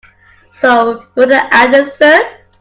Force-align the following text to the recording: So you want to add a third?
So 0.55 0.69
you 1.01 1.07
want 1.15 1.29
to 1.29 1.53
add 1.53 1.75
a 1.75 1.85
third? 1.85 2.25